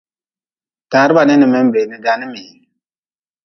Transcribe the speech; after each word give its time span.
Taa 0.91 1.05
reba 1.07 1.21
ni, 1.27 1.35
ni 1.37 1.47
menbee 1.53 1.85
ni 1.87 1.97
danimii. 2.03 2.53